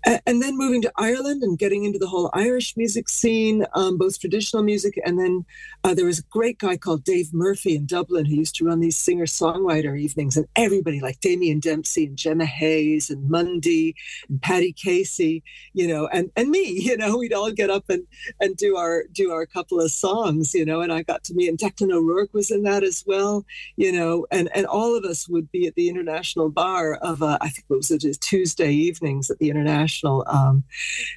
and 0.05 0.41
then 0.41 0.57
moving 0.57 0.81
to 0.83 0.91
Ireland 0.95 1.41
and 1.43 1.57
getting 1.57 1.83
into 1.83 1.97
the 1.97 2.07
whole 2.07 2.29
Irish 2.33 2.77
music 2.77 3.09
scene, 3.09 3.65
um, 3.73 3.97
both 3.97 4.19
traditional 4.19 4.61
music, 4.61 4.99
and 5.03 5.19
then 5.19 5.45
uh, 5.83 5.93
there 5.93 6.05
was 6.05 6.19
a 6.19 6.23
great 6.29 6.59
guy 6.59 6.77
called 6.77 7.03
Dave 7.03 7.33
Murphy 7.33 7.75
in 7.75 7.85
Dublin 7.85 8.25
who 8.25 8.35
used 8.35 8.55
to 8.55 8.65
run 8.65 8.79
these 8.79 8.97
singer-songwriter 8.97 9.99
evenings, 9.99 10.37
and 10.37 10.47
everybody 10.55 10.99
like 10.99 11.19
Damien 11.21 11.59
Dempsey 11.59 12.05
and 12.05 12.17
Gemma 12.17 12.45
Hayes 12.45 13.09
and 13.09 13.29
Mundy 13.29 13.95
and 14.29 14.41
Paddy 14.41 14.73
Casey, 14.73 15.43
you 15.73 15.87
know, 15.87 16.07
and 16.07 16.31
and 16.35 16.49
me, 16.49 16.69
you 16.81 16.97
know, 16.97 17.17
we'd 17.17 17.33
all 17.33 17.51
get 17.51 17.69
up 17.69 17.89
and 17.89 18.05
and 18.39 18.55
do 18.55 18.77
our 18.77 19.05
do 19.11 19.31
our 19.31 19.45
couple 19.45 19.81
of 19.81 19.91
songs, 19.91 20.53
you 20.53 20.65
know, 20.65 20.81
and 20.81 20.93
I 20.93 21.01
got 21.01 21.23
to 21.25 21.33
meet 21.33 21.49
and 21.49 21.57
Declan 21.57 21.91
O'Rourke 21.91 22.33
was 22.33 22.51
in 22.51 22.63
that 22.63 22.83
as 22.83 23.03
well, 23.07 23.45
you 23.75 23.91
know, 23.91 24.27
and 24.31 24.49
and 24.53 24.67
all 24.67 24.95
of 24.95 25.03
us 25.03 25.27
would 25.27 25.51
be 25.51 25.67
at 25.67 25.75
the 25.75 25.89
International 25.89 26.49
Bar 26.49 26.95
of 26.95 27.23
uh, 27.23 27.37
I 27.41 27.49
think 27.49 27.65
it 27.69 27.73
was 27.73 27.91
it 27.91 28.05
Tuesday 28.21 28.71
evenings 28.71 29.31
at 29.31 29.39
the 29.39 29.49
International 29.49 29.94
um, 30.03 30.63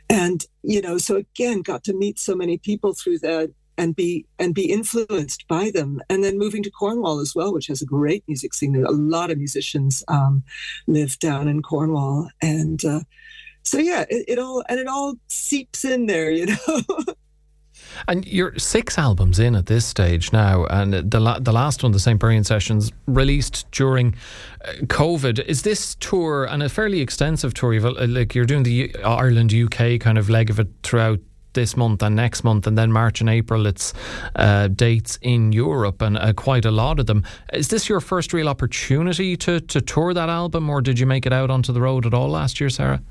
and 0.09 0.45
you 0.63 0.81
know, 0.81 0.99
so 0.99 1.17
again, 1.17 1.63
got 1.63 1.85
to 1.85 1.95
meet 1.95 2.19
so 2.19 2.35
many 2.35 2.59
people 2.59 2.95
through 2.95 3.19
that 3.21 3.53
and 3.77 3.95
be 3.95 4.27
and 4.39 4.55
be 4.55 4.71
influenced 4.71 5.47
by 5.49 5.71
them. 5.71 6.01
And 6.11 6.25
then 6.25 6.39
moving 6.39 6.63
to 6.65 6.71
cornwall 6.71 7.21
as 7.21 7.35
well 7.35 7.53
which 7.53 7.69
has 7.69 7.81
a 7.81 7.87
great 7.87 8.25
music 8.27 8.55
scene. 8.55 8.77
A 8.77 8.91
lot 8.91 9.31
of 9.31 9.39
musicians 9.39 10.03
um, 10.09 10.43
live 10.87 11.19
down 11.19 11.49
in 11.49 11.63
cornwall. 11.63 12.29
And 12.43 12.85
uh, 12.85 13.01
so 13.63 13.79
yeah 13.79 14.05
it, 14.09 14.25
it, 14.29 14.39
all 14.39 14.65
and 14.69 14.81
it 14.81 14.89
all 14.89 15.15
seeps 15.29 15.85
in 15.85 16.07
there 16.07 16.31
you 16.31 16.47
know 16.47 16.81
And 18.07 18.27
you're 18.27 18.59
six 18.59 18.99
albums 18.99 19.39
in 19.39 19.55
at 19.55 19.67
this 19.67 19.85
stage 19.85 20.33
now, 20.33 20.65
and 20.67 20.93
the 20.93 21.21
la- 21.21 21.39
the 21.39 21.53
last 21.53 21.83
one, 21.83 21.93
the 21.93 22.01
St. 22.01 22.21
Buryan 22.21 22.45
Sessions, 22.45 22.93
released 23.07 23.67
during 23.71 24.15
uh, 24.65 24.73
COVID. 24.85 25.45
Is 25.47 25.63
this 25.63 25.95
tour 25.97 26.45
and 26.45 26.63
a 26.63 26.69
fairly 26.69 27.01
extensive 27.01 27.55
tour? 27.55 27.75
You've, 27.75 27.87
uh, 27.87 28.07
like 28.07 28.35
you're 28.35 28.47
doing 28.47 28.63
the 28.63 28.95
Ireland 29.05 29.53
UK 29.53 30.01
kind 30.01 30.19
of 30.19 30.29
leg 30.29 30.51
of 30.51 30.61
it 30.61 30.69
throughout 30.83 31.21
this 31.55 31.77
month 31.77 32.03
and 32.03 32.15
next 32.15 32.45
month, 32.45 32.67
and 32.67 32.79
then 32.79 32.93
March 32.93 33.21
and 33.21 33.29
April, 33.29 33.67
it's 33.67 33.93
uh, 34.37 34.69
dates 34.69 35.19
in 35.23 35.53
Europe 35.53 36.03
and 36.03 36.17
uh, 36.17 36.33
quite 36.33 36.65
a 36.65 36.71
lot 36.71 37.01
of 37.01 37.07
them. 37.07 37.25
Is 37.53 37.69
this 37.69 37.89
your 37.89 38.01
first 38.01 38.33
real 38.33 38.49
opportunity 38.49 39.37
to, 39.39 39.61
to 39.61 39.81
tour 39.81 40.15
that 40.15 40.29
album, 40.29 40.71
or 40.71 40.81
did 40.81 40.99
you 40.99 41.07
make 41.07 41.27
it 41.27 41.33
out 41.33 41.51
onto 41.51 41.73
the 41.73 41.81
road 41.81 42.07
at 42.07 42.15
all 42.15 42.29
last 42.29 42.61
year, 42.61 42.71
Sarah? 42.71 43.03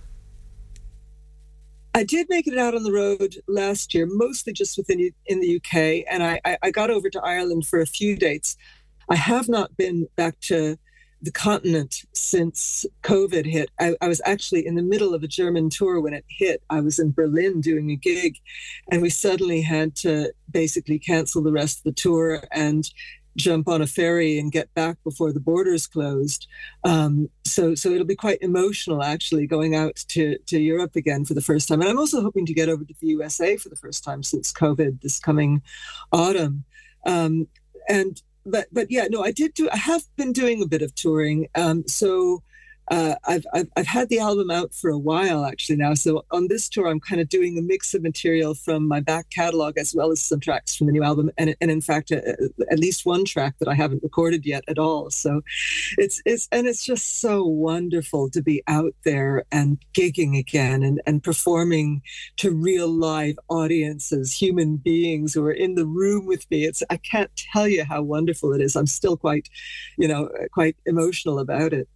I 1.98 2.04
did 2.04 2.28
make 2.30 2.46
it 2.46 2.60
out 2.60 2.76
on 2.76 2.84
the 2.84 2.92
road 2.92 3.38
last 3.48 3.96
year, 3.96 4.06
mostly 4.08 4.54
just 4.54 4.78
within 4.78 5.10
in 5.26 5.40
the 5.40 5.56
UK, 5.56 6.06
and 6.08 6.22
I, 6.22 6.40
I 6.62 6.70
got 6.70 6.92
over 6.92 7.10
to 7.10 7.22
Ireland 7.24 7.66
for 7.66 7.82
a 7.82 7.88
few 7.88 8.16
dates. 8.16 8.56
I 9.10 9.16
have 9.16 9.50
not 9.50 9.76
been 9.78 10.08
back 10.16 10.40
to 10.42 10.78
the 11.24 11.32
continent 11.32 12.04
since 12.14 12.86
COVID 13.02 13.48
hit. 13.48 13.72
I, 13.80 13.96
I, 14.00 14.08
was 14.08 14.22
actually 14.26 14.68
in 14.68 14.76
the 14.76 14.84
middle 14.84 15.16
of 15.16 15.24
a 15.24 15.28
German 15.28 15.72
tour 15.72 16.00
when 16.00 16.14
it 16.14 16.24
hit. 16.30 16.62
I 16.70 16.82
was 16.82 17.00
in 17.00 17.14
Berlin 17.14 17.62
doing 17.62 17.90
a 17.90 17.96
gig, 17.96 18.36
and 18.92 19.02
we 19.02 19.10
suddenly 19.10 19.62
had 19.64 19.96
to 19.98 20.32
basically 20.52 21.00
cancel 21.00 21.42
the 21.42 21.52
rest 21.52 21.80
of 21.80 21.84
the 21.86 22.00
tour. 22.00 22.44
And 22.52 22.88
jump 23.38 23.68
on 23.68 23.82
a 23.82 23.88
ferry 23.88 24.38
and 24.40 24.52
get 24.52 24.74
back 24.74 24.98
before 25.04 25.32
the 25.32 25.40
borders 25.40 25.88
closed. 25.88 26.48
Um, 26.84 27.30
so 27.46 27.76
so 27.76 27.90
it'll 27.90 28.06
be 28.06 28.16
quite 28.16 28.42
emotional 28.42 29.04
actually 29.04 29.48
going 29.48 29.76
out 29.76 29.96
to 30.10 30.38
to 30.48 30.60
Europe 30.60 30.96
again 30.96 31.26
for 31.26 31.34
the 31.34 31.42
first 31.42 31.68
time. 31.68 31.82
And 31.82 31.90
I'm 31.90 32.00
also 32.00 32.22
hoping 32.22 32.46
to 32.48 32.54
get 32.54 32.70
over 32.70 32.84
to 32.84 32.94
the 33.00 33.08
USA 33.08 33.58
for 33.58 33.70
the 33.70 33.76
first 33.76 34.04
time 34.04 34.24
since 34.24 34.52
COVID 34.52 35.02
this 35.02 35.20
coming 35.20 35.62
autumn. 36.12 36.66
Um, 37.06 37.48
and 37.88 38.22
but 38.46 38.68
but 38.72 38.90
yeah, 38.90 39.08
no, 39.10 39.24
I 39.24 39.32
did 39.32 39.54
do. 39.54 39.70
I 39.72 39.78
have 39.78 40.04
been 40.16 40.34
doing 40.34 40.62
a 40.62 40.68
bit 40.68 40.82
of 40.82 40.96
touring. 40.96 41.48
Um, 41.56 41.88
so 41.88 42.44
uh, 42.90 43.16
I've, 43.26 43.46
I've, 43.54 43.68
I've 43.76 43.88
had 43.88 44.10
the 44.10 44.20
album 44.20 44.50
out 44.50 44.74
for 44.74 44.90
a 44.90 44.98
while 44.98 45.46
actually 45.46 45.76
now. 45.76 45.94
So 45.94 46.26
on 46.32 46.48
this 46.48 46.70
tour, 46.70 46.88
I'm 46.88 47.00
kind 47.00 47.20
of 47.20 47.28
doing 47.28 47.58
a 47.58 47.62
mix 47.62 47.94
of 47.94 48.02
material 48.02 48.54
from 48.54 48.88
my 48.88 49.00
back 49.00 49.30
catalog 49.30 49.78
as 49.78 49.94
well 49.94 50.12
as 50.12 50.22
some 50.22 50.40
tracks 50.40 50.76
from 50.76 50.88
the 50.88 50.94
new 50.94 51.04
album, 51.04 51.30
and 51.38 51.56
and 51.60 51.70
in 51.70 51.82
fact, 51.82 52.12
a, 52.12 52.18
uh, 52.18 52.48
a, 52.60 52.72
at 52.72 52.80
least 52.80 53.06
one 53.06 53.26
track 53.26 53.56
that 53.60 53.68
I 53.68 53.74
haven't 53.74 54.04
recorded 54.04 54.46
yet 54.46 54.64
at 54.68 54.80
all. 54.80 55.10
So 55.10 55.42
it's 55.98 56.22
it's 56.26 56.48
and 56.52 56.68
it's 56.68 56.86
just 56.86 57.20
so 57.20 57.44
wonderful 57.44 58.30
to 58.30 58.42
be 58.42 58.64
out 58.68 58.94
there 59.04 59.44
and 59.52 59.78
gigging 59.94 60.38
again 60.38 60.84
and 60.84 61.02
and 61.06 61.24
performing 61.24 62.02
to 62.38 62.52
real 62.52 62.88
live 62.88 63.38
audiences, 63.50 64.34
human 64.34 64.78
beings 64.78 65.34
who 65.34 65.44
are 65.46 65.52
in 65.52 65.76
the 65.76 65.86
room 65.86 66.26
with 66.26 66.50
me. 66.50 66.66
It's 66.66 66.84
I 66.90 66.98
can't 66.98 67.32
tell 67.52 67.68
you 67.68 67.84
how 67.84 68.02
wonderful 68.02 68.54
it 68.54 68.62
is. 68.62 68.76
I'm 68.76 68.88
still 68.88 69.18
quite, 69.18 69.50
you 69.98 70.08
know, 70.08 70.30
quite 70.54 70.78
emotional 70.86 71.40
about 71.40 71.74
it. 71.74 71.88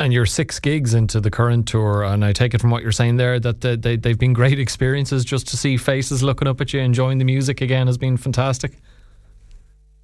And 0.00 0.12
you're 0.12 0.26
six 0.26 0.58
gigs 0.58 0.94
into 0.94 1.20
the 1.20 1.30
current 1.30 1.68
tour, 1.68 2.02
and 2.02 2.24
I 2.24 2.32
take 2.32 2.54
it 2.54 2.60
from 2.60 2.70
what 2.70 2.82
you're 2.82 2.90
saying 2.90 3.18
there 3.18 3.38
that 3.38 3.60
they, 3.60 3.96
they've 3.96 4.18
been 4.18 4.32
great 4.32 4.58
experiences. 4.58 5.24
Just 5.24 5.46
to 5.48 5.56
see 5.56 5.76
faces 5.76 6.22
looking 6.22 6.48
up 6.48 6.60
at 6.60 6.72
you, 6.72 6.80
enjoying 6.80 7.18
the 7.18 7.24
music 7.24 7.60
again, 7.60 7.86
has 7.86 7.98
been 7.98 8.16
fantastic. 8.16 8.78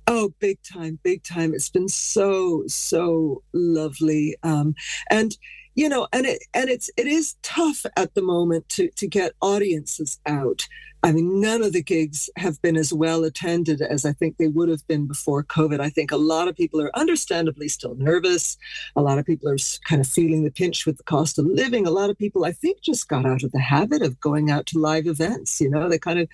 Oh, 0.07 0.33
big 0.38 0.59
time, 0.62 0.99
big 1.02 1.25
time! 1.25 1.52
It's 1.52 1.68
been 1.68 1.88
so 1.88 2.62
so 2.66 3.42
lovely, 3.52 4.37
um, 4.42 4.75
and 5.11 5.37
you 5.78 5.88
know, 5.88 6.08
and 6.12 6.26
it 6.26 6.42
and 6.54 6.68
it's 6.68 6.90
it 6.97 7.06
is 7.06 7.37
tough 7.42 7.87
at 7.97 8.14
the 8.14 8.20
moment 8.20 8.68
to 8.70 8.90
to 8.97 9.06
get 9.06 9.35
audiences 9.40 10.18
out. 10.26 10.66
I 11.04 11.12
mean, 11.12 11.40
none 11.40 11.62
of 11.62 11.73
the 11.73 11.85
gigs 11.85 12.28
have 12.37 12.61
been 12.62 12.76
as 12.76 12.92
well 12.92 13.23
attended 13.23 13.80
as 13.80 14.04
I 14.04 14.12
think 14.12 14.37
they 14.37 14.49
would 14.49 14.68
have 14.68 14.85
been 14.88 15.06
before 15.06 15.44
COVID. 15.44 15.78
I 15.78 15.88
think 15.88 16.11
a 16.11 16.16
lot 16.16 16.49
of 16.49 16.56
people 16.56 16.80
are 16.82 16.90
understandably 16.99 17.68
still 17.68 17.94
nervous. 17.94 18.58
A 18.97 19.02
lot 19.02 19.18
of 19.20 19.25
people 19.25 19.49
are 19.49 19.58
kind 19.85 20.00
of 20.00 20.08
feeling 20.08 20.42
the 20.42 20.50
pinch 20.50 20.85
with 20.85 20.97
the 20.97 21.04
cost 21.04 21.38
of 21.38 21.47
living. 21.47 21.87
A 21.87 21.92
lot 21.92 22.11
of 22.11 22.18
people, 22.18 22.44
I 22.44 22.50
think, 22.50 22.80
just 22.80 23.06
got 23.06 23.25
out 23.25 23.44
of 23.44 23.52
the 23.52 23.61
habit 23.61 24.02
of 24.02 24.18
going 24.18 24.50
out 24.50 24.66
to 24.66 24.80
live 24.80 25.06
events. 25.06 25.61
You 25.61 25.70
know, 25.70 25.88
they 25.88 26.00
kind 26.00 26.18
of 26.18 26.28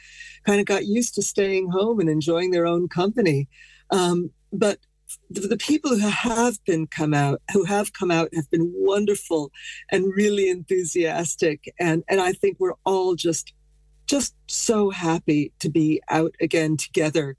kind 0.47 0.59
of 0.59 0.65
got 0.65 0.87
used 0.87 1.15
to 1.17 1.23
staying 1.23 1.69
home 1.69 2.01
and 2.01 2.09
enjoying 2.09 2.51
their 2.51 2.67
own 2.67 2.89
company. 2.89 3.47
Um, 3.91 4.31
but 4.55 4.79
the, 5.31 5.41
the, 5.41 5.57
people 5.57 5.99
who 5.99 6.09
have 6.09 6.63
been 6.65 6.87
come 6.87 7.15
out 7.15 7.41
who 7.53 7.65
have 7.65 7.93
come 7.93 8.11
out 8.11 8.29
have 8.35 8.51
been 8.51 8.73
wonderful 8.75 9.51
and 9.91 10.13
really 10.15 10.49
enthusiastic 10.49 11.73
and 11.79 12.05
and 12.09 12.21
I 12.21 12.33
think 12.33 12.59
we're 12.59 12.75
all 12.85 13.15
just 13.15 13.53
just 14.07 14.35
so 14.47 14.91
happy 14.91 15.53
to 15.61 15.71
be 15.71 16.01
out 16.09 16.35
again 16.41 16.77
together 16.77 17.37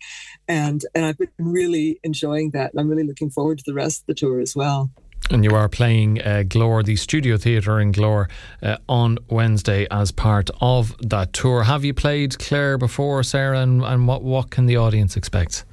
and 0.48 0.84
and 0.94 1.05
I've 1.05 1.17
been 1.17 1.29
really 1.38 2.00
enjoying 2.03 2.51
that 2.51 2.72
and 2.72 2.79
I'm 2.79 2.89
really 2.89 3.05
looking 3.05 3.29
forward 3.29 3.60
to 3.60 3.63
the 3.65 3.74
rest 3.74 4.01
of 4.01 4.08
the 4.08 4.13
tour 4.15 4.39
as 4.39 4.55
well. 4.55 4.89
And 5.32 5.44
you 5.44 5.55
are 5.55 5.67
playing 5.67 6.22
uh, 6.22 6.44
Glór, 6.46 6.86
the 6.86 6.96
Studio 6.96 7.38
Theatre 7.38 7.79
in 7.79 7.91
Glór, 7.91 8.29
uh, 8.62 8.77
on 8.88 9.17
Wednesday 9.27 9.88
as 9.89 10.12
part 10.12 10.51
of 10.62 10.96
that 11.00 11.34
tour. 11.34 11.63
Have 11.63 11.84
you 11.84 11.96
played 11.96 12.38
Clare 12.38 12.77
before, 12.77 13.24
Sarah, 13.24 13.62
and, 13.62 13.84
and 13.84 14.08
what, 14.08 14.22
what 14.22 14.51
can 14.51 14.67
the 14.67 14.77
audience 14.77 15.17
expect? 15.17 15.65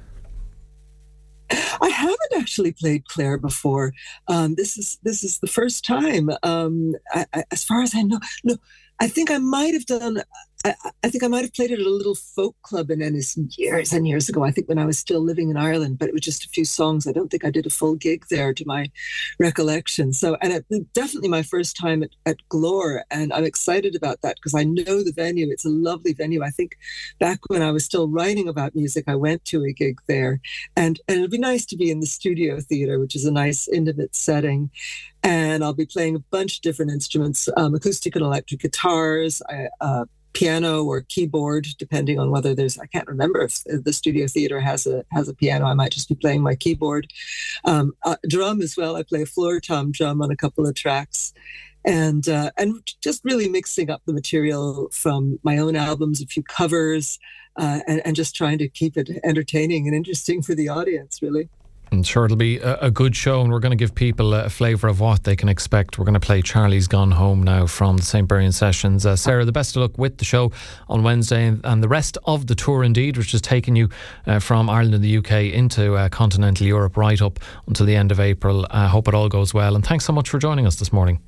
I 1.81 1.89
haven't 1.89 2.19
actually 2.37 2.71
played 2.71 3.07
Clare 3.07 3.37
before. 3.37 3.93
Um, 4.27 4.55
this 4.55 4.77
is 4.77 4.99
this 5.03 5.23
is 5.23 5.39
the 5.39 5.47
first 5.47 5.85
time, 5.85 6.29
um, 6.43 6.95
I, 7.11 7.25
I, 7.33 7.43
as 7.51 7.63
far 7.63 7.81
as 7.81 7.93
I 7.95 8.01
know. 8.01 8.19
No, 8.43 8.57
I 8.99 9.07
think 9.07 9.31
I 9.31 9.37
might 9.37 9.73
have 9.73 9.85
done 9.85 10.23
I, 10.65 10.75
I, 11.03 11.09
think 11.09 11.23
I 11.23 11.27
might 11.27 11.41
have 11.41 11.53
played 11.53 11.71
it 11.71 11.79
at 11.79 11.85
a 11.85 11.89
little 11.89 12.15
folk 12.15 12.55
club 12.61 12.89
in 12.89 13.01
Ennis 13.01 13.37
years 13.57 13.91
and 13.91 14.07
years 14.07 14.29
ago. 14.29 14.43
I 14.43 14.51
think 14.51 14.69
when 14.69 14.79
I 14.79 14.85
was 14.85 14.97
still 14.97 15.19
living 15.19 15.49
in 15.49 15.57
Ireland, 15.57 15.99
but 15.99 16.07
it 16.07 16.13
was 16.13 16.21
just 16.21 16.45
a 16.45 16.49
few 16.49 16.63
songs. 16.63 17.05
I 17.05 17.11
don't 17.11 17.29
think 17.29 17.43
I 17.43 17.51
did 17.51 17.65
a 17.65 17.69
full 17.69 17.95
gig 17.95 18.25
there, 18.29 18.53
to 18.53 18.63
my 18.65 18.89
recollection. 19.39 20.13
So, 20.13 20.37
and 20.41 20.53
it, 20.53 20.93
definitely 20.93 21.29
my 21.29 21.43
first 21.43 21.75
time 21.75 22.03
at, 22.03 22.11
at 22.25 22.37
Glór, 22.49 23.01
and 23.11 23.33
I'm 23.33 23.43
excited 23.43 23.95
about 23.95 24.21
that 24.21 24.35
because 24.35 24.55
I 24.55 24.63
know 24.63 25.03
the 25.03 25.13
venue. 25.13 25.49
It's 25.49 25.65
a 25.65 25.69
lovely 25.69 26.13
venue. 26.13 26.43
I 26.43 26.49
think 26.49 26.77
back 27.19 27.39
when 27.47 27.61
I 27.61 27.71
was 27.71 27.83
still 27.83 28.07
writing 28.07 28.47
about 28.47 28.75
music, 28.75 29.05
I 29.07 29.15
went 29.15 29.43
to 29.45 29.63
a 29.65 29.73
gig 29.73 29.99
there, 30.07 30.39
and 30.75 30.99
and 31.07 31.17
it'll 31.17 31.29
be 31.29 31.37
nice 31.37 31.65
to 31.67 31.77
be 31.77 31.91
in 31.91 31.99
the 31.99 32.05
studio 32.05 32.59
theater, 32.61 32.99
which 32.99 33.15
is 33.15 33.25
a 33.25 33.31
nice 33.31 33.67
intimate 33.67 34.15
setting 34.15 34.71
and 35.25 35.63
I'll 35.63 35.73
be 35.73 35.85
playing 35.85 36.17
a 36.17 36.19
bunch 36.19 36.57
of 36.57 36.61
different 36.63 36.91
instruments, 36.91 37.47
um, 37.55 37.73
acoustic 37.73 38.13
and 38.17 38.25
electric 38.25 38.59
guitars, 38.59 39.41
uh, 39.79 40.03
piano 40.33 40.83
or 40.83 41.01
keyboard, 41.01 41.67
depending 41.77 42.19
on 42.19 42.31
whether 42.31 42.53
there's. 42.53 42.77
I 42.77 42.87
can't 42.87 43.07
remember 43.07 43.41
if 43.41 43.63
the 43.63 43.93
studio 43.93 44.27
theater 44.27 44.59
has 44.59 44.85
a 44.85 45.05
has 45.11 45.27
a 45.27 45.33
piano. 45.33 45.65
I 45.65 45.73
might 45.73 45.91
just 45.91 46.09
be 46.09 46.15
playing 46.15 46.41
my 46.41 46.55
keyboard. 46.55 47.07
Um, 47.65 47.93
uh, 48.03 48.17
drum 48.27 48.61
as 48.61 48.75
well. 48.75 48.95
I 48.95 49.03
play 49.03 49.21
a 49.21 49.25
floor 49.25 49.59
tom 49.59 49.91
drum 49.91 50.21
on 50.21 50.31
a 50.31 50.35
couple 50.35 50.67
of 50.67 50.75
tracks, 50.75 51.33
and 51.85 52.27
uh, 52.27 52.51
and 52.57 52.81
just 53.01 53.23
really 53.23 53.47
mixing 53.49 53.89
up 53.89 54.01
the 54.05 54.13
material 54.13 54.89
from 54.91 55.39
my 55.43 55.57
own 55.57 55.75
albums, 55.75 56.21
a 56.21 56.25
few 56.25 56.43
covers, 56.43 57.19
uh, 57.57 57.79
and, 57.87 58.01
and 58.05 58.15
just 58.15 58.35
trying 58.35 58.57
to 58.57 58.67
keep 58.67 58.97
it 58.97 59.09
entertaining 59.23 59.87
and 59.87 59.95
interesting 59.95 60.41
for 60.41 60.55
the 60.55 60.69
audience. 60.69 61.21
Really. 61.21 61.49
I'm 61.93 62.03
sure 62.03 62.25
it'll 62.25 62.37
be 62.37 62.57
a, 62.57 62.77
a 62.81 62.91
good 62.91 63.15
show, 63.15 63.41
and 63.41 63.51
we're 63.51 63.59
going 63.59 63.71
to 63.71 63.77
give 63.77 63.93
people 63.93 64.33
a 64.33 64.49
flavour 64.49 64.87
of 64.87 64.99
what 64.99 65.25
they 65.25 65.35
can 65.35 65.47
expect. 65.47 65.99
We're 65.99 66.05
going 66.05 66.15
to 66.15 66.19
play 66.19 66.41
Charlie's 66.41 66.87
Gone 66.87 67.11
Home 67.11 67.43
now 67.43 67.67
from 67.67 67.97
the 67.97 68.03
St. 68.03 68.27
Buryan 68.27 68.51
Sessions. 68.51 69.05
Uh, 69.05 69.15
Sarah, 69.15 69.45
the 69.45 69.51
best 69.51 69.75
of 69.75 69.83
luck 69.83 69.97
with 69.97 70.17
the 70.17 70.25
show 70.25 70.51
on 70.89 71.03
Wednesday 71.03 71.45
and, 71.45 71.61
and 71.63 71.83
the 71.83 71.87
rest 71.87 72.17
of 72.25 72.47
the 72.47 72.55
tour, 72.55 72.83
indeed, 72.83 73.15
which 73.15 73.33
is 73.35 73.41
taking 73.41 73.75
you 73.75 73.89
uh, 74.25 74.39
from 74.39 74.69
Ireland 74.69 74.95
and 74.95 75.03
the 75.03 75.17
UK 75.17 75.53
into 75.53 75.93
uh, 75.93 76.09
continental 76.09 76.65
Europe 76.65 76.97
right 76.97 77.21
up 77.21 77.39
until 77.67 77.85
the 77.85 77.95
end 77.95 78.11
of 78.11 78.19
April. 78.19 78.65
I 78.71 78.87
hope 78.87 79.07
it 79.07 79.13
all 79.13 79.29
goes 79.29 79.53
well, 79.53 79.75
and 79.75 79.85
thanks 79.85 80.05
so 80.05 80.13
much 80.13 80.29
for 80.29 80.39
joining 80.39 80.65
us 80.65 80.77
this 80.77 80.91
morning. 80.91 81.19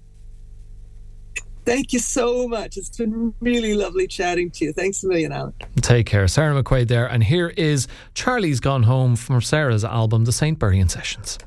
Thank 1.65 1.93
you 1.93 1.99
so 1.99 2.47
much. 2.47 2.77
It's 2.77 2.95
been 2.95 3.33
really 3.39 3.73
lovely 3.73 4.07
chatting 4.07 4.51
to 4.51 4.65
you. 4.65 4.73
Thanks 4.73 5.03
a 5.03 5.07
million, 5.07 5.31
Alan. 5.31 5.53
Take 5.77 6.05
care. 6.05 6.27
Sarah 6.27 6.61
McQuaid 6.61 6.87
there. 6.87 7.07
And 7.07 7.23
here 7.23 7.49
is 7.57 7.87
Charlie's 8.13 8.59
Gone 8.59 8.83
Home 8.83 9.15
from 9.15 9.41
Sarah's 9.41 9.83
album, 9.83 10.25
The 10.25 10.31
St. 10.31 10.59
Buryan 10.59 10.89
Sessions. 10.89 11.39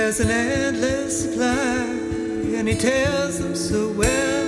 Has 0.00 0.18
an 0.18 0.30
endless 0.30 1.24
supply, 1.24 1.84
and 2.56 2.66
he 2.66 2.74
tells 2.74 3.38
them 3.38 3.54
so 3.54 3.92
well. 3.92 4.39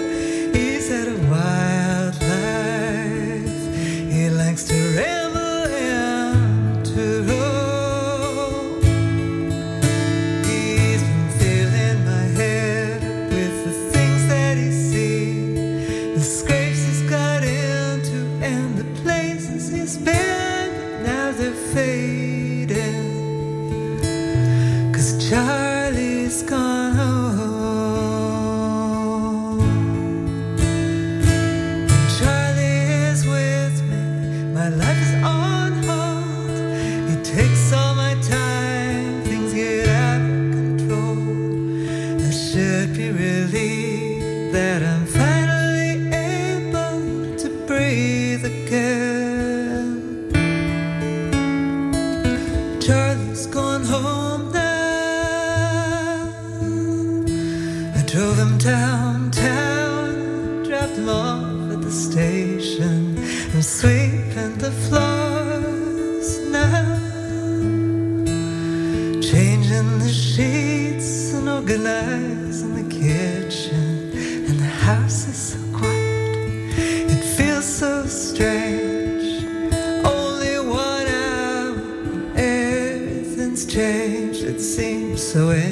Station. 61.92 63.18
I'm 63.54 63.62
sweeping 63.62 64.56
the 64.56 64.72
floors 64.88 66.38
now, 66.48 66.98
changing 69.20 69.98
the 69.98 70.08
sheets 70.08 71.34
and 71.34 71.48
organizing 71.48 72.74
the 72.74 72.88
kitchen. 72.88 74.10
And 74.48 74.58
the 74.58 74.64
house 74.64 75.28
is 75.28 75.36
so 75.36 75.58
quiet, 75.76 76.72
it 77.14 77.24
feels 77.36 77.66
so 77.66 78.06
strange. 78.06 79.44
Only 80.04 80.58
one 80.58 81.06
hour, 81.06 81.76
everything's 82.36 83.66
changed. 83.66 84.44
It 84.44 84.60
seems 84.60 85.22
so 85.22 85.50
empty. 85.50 85.71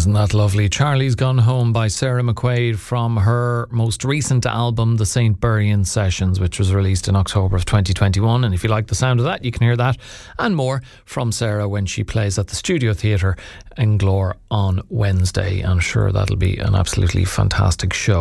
Isn't 0.00 0.14
that 0.14 0.32
lovely? 0.32 0.70
Charlie's 0.70 1.14
Gone 1.14 1.36
Home 1.36 1.74
by 1.74 1.88
Sarah 1.88 2.22
McQuaid 2.22 2.78
from 2.78 3.18
her 3.18 3.68
most 3.70 4.02
recent 4.02 4.46
album, 4.46 4.96
The 4.96 5.04
St. 5.04 5.38
Buryan 5.38 5.84
Sessions, 5.86 6.40
which 6.40 6.58
was 6.58 6.72
released 6.72 7.06
in 7.06 7.16
October 7.16 7.54
of 7.54 7.66
2021. 7.66 8.44
And 8.44 8.54
if 8.54 8.64
you 8.64 8.70
like 8.70 8.86
the 8.86 8.94
sound 8.94 9.20
of 9.20 9.26
that, 9.26 9.44
you 9.44 9.50
can 9.52 9.60
hear 9.60 9.76
that 9.76 9.98
and 10.38 10.56
more 10.56 10.80
from 11.04 11.32
Sarah 11.32 11.68
when 11.68 11.84
she 11.84 12.02
plays 12.02 12.38
at 12.38 12.46
the 12.46 12.56
Studio 12.56 12.94
Theatre 12.94 13.36
in 13.76 13.98
Glór 13.98 14.36
on 14.50 14.80
Wednesday. 14.88 15.60
I'm 15.60 15.80
sure 15.80 16.10
that'll 16.12 16.36
be 16.36 16.56
an 16.56 16.74
absolutely 16.74 17.26
fantastic 17.26 17.92
show. 17.92 18.18